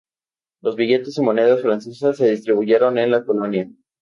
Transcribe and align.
Los 0.63 0.75
billetes 0.77 1.15
y 1.19 1.21
monedas 1.21 1.61
francesas 1.61 2.17
se 2.17 2.27
distribuyeron 2.31 2.97
en 2.97 3.11
la 3.11 3.23
colonia. 3.23 3.69